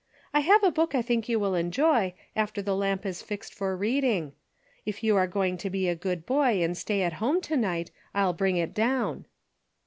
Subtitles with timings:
[0.33, 3.77] I have a book I think you will enjoy, after the lamp is fixed for
[3.77, 4.33] reading.
[4.83, 7.91] If you are going to be a good boy and stay at home to night
[8.15, 9.27] I'll bring it down."